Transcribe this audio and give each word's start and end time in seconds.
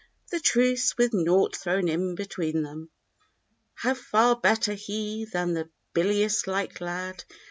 The 0.31 0.39
truths, 0.39 0.97
with 0.97 1.13
naught 1.13 1.55
thrown 1.55 1.87
in 1.87 2.15
between 2.15 2.63
them. 2.63 2.89
How 3.75 3.93
far 3.93 4.35
better, 4.35 4.73
he, 4.73 5.25
than 5.25 5.53
the 5.53 5.69
bilious 5.93 6.47
like 6.47 6.81
lad. 6.81 7.23